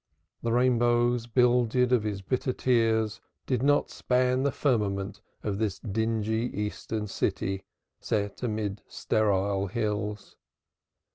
[0.41, 6.49] The rainbows builded of his bitter tears did not span the firmament of this dingy
[6.59, 7.61] Eastern city,
[7.99, 10.37] set amid sterile hills.